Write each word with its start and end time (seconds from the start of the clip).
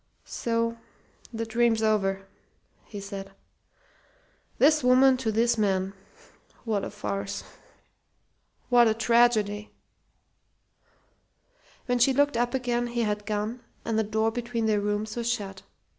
"So! 0.25 0.79
The 1.31 1.45
dream's 1.45 1.83
over!" 1.83 2.25
he 2.85 2.99
said. 2.99 3.33
"'This 4.57 4.83
woman 4.83 5.15
to 5.17 5.31
this 5.31 5.59
man'! 5.59 5.93
What 6.65 6.83
a 6.83 6.89
farce 6.89 7.43
what 8.69 8.87
a 8.87 8.95
tragedy!" 8.95 9.69
When 11.85 11.99
she 11.99 12.13
looked 12.13 12.35
up 12.35 12.55
again 12.55 12.87
he 12.87 13.03
had 13.03 13.27
gone 13.27 13.59
and 13.85 13.99
the 13.99 14.03
door 14.03 14.31
between 14.31 14.65
their 14.65 14.81
rooms 14.81 15.15
was 15.15 15.31
shut. 15.31 15.61